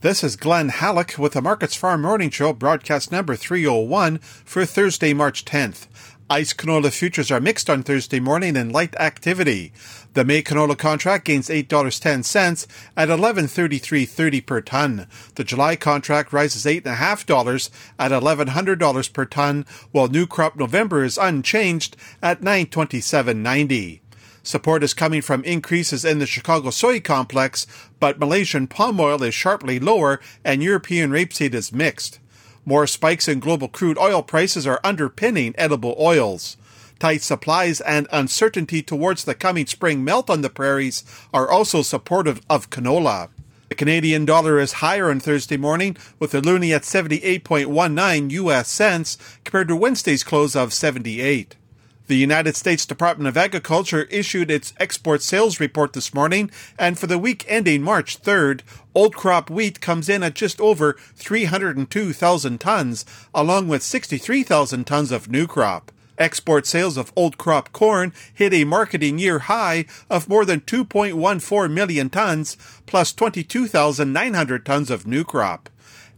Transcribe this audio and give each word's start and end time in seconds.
This 0.00 0.22
is 0.22 0.36
Glen 0.36 0.70
Hallick 0.70 1.18
with 1.18 1.32
the 1.32 1.42
Markets 1.42 1.74
Farm 1.74 2.02
Morning 2.02 2.30
Show, 2.30 2.52
broadcast 2.52 3.10
number 3.10 3.34
301 3.34 4.18
for 4.18 4.64
Thursday, 4.64 5.12
March 5.12 5.44
10th. 5.44 5.88
ICE 6.30 6.54
canola 6.54 6.92
futures 6.92 7.32
are 7.32 7.40
mixed 7.40 7.68
on 7.68 7.82
Thursday 7.82 8.20
morning 8.20 8.54
in 8.54 8.70
light 8.70 8.94
activity. 8.94 9.72
The 10.14 10.24
May 10.24 10.44
canola 10.44 10.78
contract 10.78 11.24
gains 11.24 11.48
$8.10 11.48 12.68
at 12.96 13.08
$11.33.30 13.08 14.46
per 14.46 14.60
ton. 14.60 15.08
The 15.34 15.42
July 15.42 15.74
contract 15.74 16.32
rises 16.32 16.64
$8.5 16.64 17.70
at 17.98 18.12
$1,100 18.12 19.12
per 19.12 19.24
ton, 19.24 19.66
while 19.90 20.06
new 20.06 20.28
crop 20.28 20.54
November 20.54 21.02
is 21.02 21.18
unchanged 21.18 21.96
at 22.22 22.40
$927.90. 22.40 23.98
Support 24.42 24.82
is 24.82 24.94
coming 24.94 25.22
from 25.22 25.44
increases 25.44 26.04
in 26.04 26.18
the 26.18 26.26
Chicago 26.26 26.70
soy 26.70 27.00
complex, 27.00 27.66
but 28.00 28.18
Malaysian 28.18 28.66
palm 28.66 28.98
oil 29.00 29.22
is 29.22 29.34
sharply 29.34 29.78
lower 29.78 30.20
and 30.44 30.62
European 30.62 31.10
rapeseed 31.10 31.54
is 31.54 31.72
mixed. 31.72 32.18
More 32.64 32.86
spikes 32.86 33.28
in 33.28 33.40
global 33.40 33.68
crude 33.68 33.98
oil 33.98 34.22
prices 34.22 34.66
are 34.66 34.80
underpinning 34.84 35.54
edible 35.56 35.96
oils. 35.98 36.56
Tight 36.98 37.22
supplies 37.22 37.80
and 37.80 38.08
uncertainty 38.10 38.82
towards 38.82 39.24
the 39.24 39.34
coming 39.34 39.66
spring 39.66 40.02
melt 40.02 40.28
on 40.28 40.42
the 40.42 40.50
prairies 40.50 41.04
are 41.32 41.48
also 41.48 41.82
supportive 41.82 42.40
of 42.50 42.70
canola. 42.70 43.28
The 43.68 43.74
Canadian 43.74 44.24
dollar 44.24 44.58
is 44.58 44.74
higher 44.74 45.10
on 45.10 45.20
Thursday 45.20 45.58
morning, 45.58 45.96
with 46.18 46.30
the 46.30 46.40
loonie 46.40 46.74
at 46.74 46.82
78.19 46.82 48.30
US 48.30 48.68
cents 48.68 49.18
compared 49.44 49.68
to 49.68 49.76
Wednesday's 49.76 50.24
close 50.24 50.56
of 50.56 50.72
78. 50.72 51.54
The 52.08 52.16
United 52.16 52.56
States 52.56 52.86
Department 52.86 53.28
of 53.28 53.36
Agriculture 53.36 54.04
issued 54.04 54.50
its 54.50 54.72
export 54.80 55.20
sales 55.20 55.60
report 55.60 55.92
this 55.92 56.14
morning, 56.14 56.50
and 56.78 56.98
for 56.98 57.06
the 57.06 57.18
week 57.18 57.44
ending 57.46 57.82
March 57.82 58.22
3rd, 58.22 58.62
old 58.94 59.14
crop 59.14 59.50
wheat 59.50 59.82
comes 59.82 60.08
in 60.08 60.22
at 60.22 60.32
just 60.32 60.58
over 60.58 60.96
302,000 61.16 62.58
tons, 62.58 63.04
along 63.34 63.68
with 63.68 63.82
63,000 63.82 64.86
tons 64.86 65.12
of 65.12 65.30
new 65.30 65.46
crop. 65.46 65.92
Export 66.16 66.66
sales 66.66 66.96
of 66.96 67.12
old 67.14 67.36
crop 67.36 67.72
corn 67.72 68.14
hit 68.32 68.54
a 68.54 68.64
marketing 68.64 69.18
year 69.18 69.40
high 69.40 69.84
of 70.08 70.30
more 70.30 70.46
than 70.46 70.62
2.14 70.62 71.70
million 71.70 72.08
tons, 72.08 72.56
plus 72.86 73.12
22,900 73.12 74.64
tons 74.64 74.90
of 74.90 75.06
new 75.06 75.24
crop. 75.24 75.68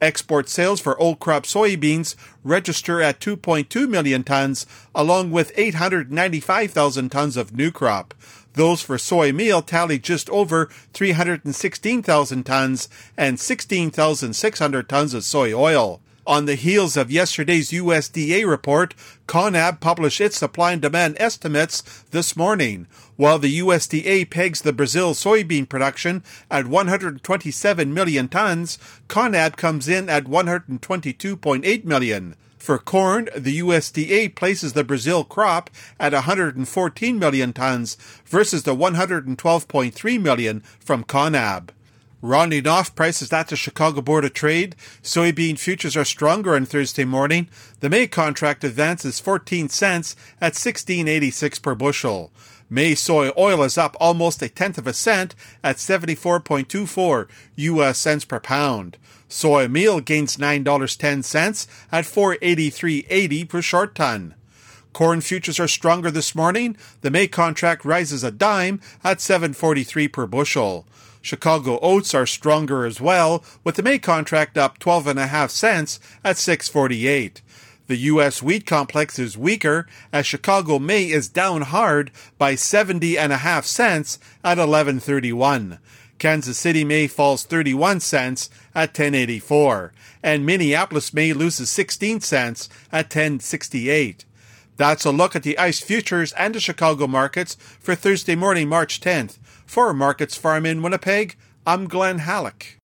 Export 0.00 0.48
sales 0.48 0.80
for 0.80 0.98
old 0.98 1.18
crop 1.18 1.44
soybeans 1.44 2.14
register 2.44 3.02
at 3.02 3.20
2.2 3.20 3.88
million 3.88 4.22
tons, 4.22 4.64
along 4.94 5.30
with 5.30 5.52
895,000 5.56 7.10
tons 7.10 7.36
of 7.36 7.56
new 7.56 7.72
crop. 7.72 8.14
Those 8.54 8.80
for 8.80 8.98
soy 8.98 9.32
meal 9.32 9.60
tally 9.62 9.98
just 9.98 10.30
over 10.30 10.68
316,000 10.92 12.44
tons 12.44 12.88
and 13.16 13.40
16,600 13.40 14.88
tons 14.88 15.14
of 15.14 15.24
soy 15.24 15.52
oil. 15.52 16.00
On 16.28 16.44
the 16.44 16.56
heels 16.56 16.98
of 16.98 17.10
yesterday's 17.10 17.70
USDA 17.70 18.46
report, 18.46 18.94
CONAB 19.26 19.80
published 19.80 20.20
its 20.20 20.36
supply 20.36 20.72
and 20.72 20.82
demand 20.82 21.16
estimates 21.18 21.80
this 22.10 22.36
morning. 22.36 22.86
While 23.16 23.38
the 23.38 23.60
USDA 23.60 24.28
pegs 24.28 24.60
the 24.60 24.74
Brazil 24.74 25.14
soybean 25.14 25.66
production 25.66 26.22
at 26.50 26.66
127 26.66 27.94
million 27.94 28.28
tons, 28.28 28.78
CONAB 29.08 29.56
comes 29.56 29.88
in 29.88 30.10
at 30.10 30.24
122.8 30.24 31.84
million. 31.86 32.36
For 32.58 32.78
corn, 32.78 33.30
the 33.34 33.60
USDA 33.60 34.34
places 34.34 34.74
the 34.74 34.84
Brazil 34.84 35.24
crop 35.24 35.70
at 35.98 36.12
114 36.12 37.18
million 37.18 37.54
tons 37.54 37.96
versus 38.26 38.64
the 38.64 38.76
112.3 38.76 40.20
million 40.20 40.60
from 40.78 41.04
CONAB. 41.04 41.70
Rounding 42.20 42.66
off 42.66 42.96
prices 42.96 43.32
at 43.32 43.46
the 43.46 43.54
Chicago 43.54 44.00
Board 44.00 44.24
of 44.24 44.34
Trade, 44.34 44.74
soybean 45.04 45.56
futures 45.56 45.96
are 45.96 46.04
stronger 46.04 46.56
on 46.56 46.66
Thursday 46.66 47.04
morning. 47.04 47.48
The 47.78 47.88
May 47.88 48.08
contract 48.08 48.64
advances 48.64 49.20
14 49.20 49.68
cents 49.68 50.16
at 50.40 50.54
16.86 50.54 51.62
per 51.62 51.76
bushel. 51.76 52.32
May 52.68 52.96
soy 52.96 53.30
oil 53.38 53.62
is 53.62 53.78
up 53.78 53.96
almost 54.00 54.42
a 54.42 54.48
tenth 54.48 54.78
of 54.78 54.88
a 54.88 54.92
cent 54.92 55.36
at 55.62 55.76
74.24 55.76 57.28
US 57.54 57.98
cents 57.98 58.24
per 58.24 58.40
pound. 58.40 58.96
Soy 59.28 59.68
meal 59.68 60.00
gains 60.00 60.38
$9.10 60.38 61.68
at 61.92 62.04
483.80 62.04 63.48
per 63.48 63.62
short 63.62 63.94
ton. 63.94 64.34
Corn 64.92 65.20
futures 65.20 65.60
are 65.60 65.68
stronger 65.68 66.10
this 66.10 66.34
morning. 66.34 66.76
The 67.02 67.12
May 67.12 67.28
contract 67.28 67.84
rises 67.84 68.24
a 68.24 68.32
dime 68.32 68.80
at 69.04 69.18
7.43 69.18 70.12
per 70.12 70.26
bushel. 70.26 70.84
Chicago 71.28 71.78
oats 71.82 72.14
are 72.14 72.24
stronger 72.24 72.86
as 72.86 73.02
well, 73.02 73.44
with 73.62 73.76
the 73.76 73.82
May 73.82 73.98
contract 73.98 74.56
up 74.56 74.78
12.5 74.78 75.50
cents 75.50 76.00
at 76.24 76.38
648. 76.38 77.42
The 77.86 77.96
U.S. 77.96 78.42
wheat 78.42 78.64
complex 78.64 79.18
is 79.18 79.36
weaker 79.36 79.86
as 80.10 80.24
Chicago 80.24 80.78
May 80.78 81.04
is 81.04 81.28
down 81.28 81.62
hard 81.62 82.10
by 82.38 82.54
70.5 82.54 83.64
cents 83.64 84.18
at 84.42 84.56
1131. 84.56 85.78
Kansas 86.18 86.56
City 86.56 86.82
May 86.82 87.06
falls 87.06 87.44
31 87.44 88.00
cents 88.00 88.48
at 88.74 88.88
1084, 88.88 89.92
and 90.22 90.46
Minneapolis 90.46 91.12
May 91.12 91.34
loses 91.34 91.68
16 91.68 92.20
cents 92.20 92.70
at 92.90 93.04
1068. 93.14 94.24
That's 94.78 95.04
a 95.04 95.10
look 95.10 95.34
at 95.34 95.42
the 95.42 95.58
ICE 95.58 95.80
futures 95.80 96.32
and 96.34 96.54
the 96.54 96.60
Chicago 96.60 97.08
markets 97.08 97.56
for 97.80 97.96
Thursday 97.96 98.36
morning, 98.36 98.68
March 98.68 99.00
10th. 99.00 99.38
For 99.66 99.92
Markets 99.92 100.36
Farm 100.36 100.64
in 100.64 100.82
Winnipeg, 100.82 101.36
I'm 101.66 101.88
Glen 101.88 102.20
Hallick. 102.20 102.76